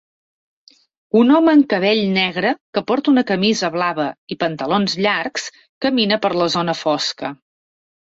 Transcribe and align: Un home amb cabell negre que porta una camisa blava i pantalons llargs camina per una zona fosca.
Un 1.19 1.33
home 1.39 1.51
amb 1.57 1.65
cabell 1.73 1.99
negre 2.15 2.53
que 2.77 2.81
porta 2.91 3.11
una 3.13 3.23
camisa 3.31 3.69
blava 3.75 4.07
i 4.37 4.39
pantalons 4.45 4.95
llargs 5.07 5.45
camina 5.87 6.19
per 6.25 6.33
una 6.39 6.49
zona 6.55 6.77
fosca. 6.81 7.31